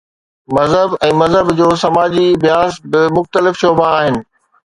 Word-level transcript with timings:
مذهب 0.55 0.95
۽ 1.07 1.09
مذهب 1.19 1.51
جو 1.59 1.67
سماجي 1.81 2.25
اڀياس 2.39 2.73
ٻه 2.91 3.01
مختلف 3.19 3.53
شعبا 3.61 3.87
آهن. 4.01 4.21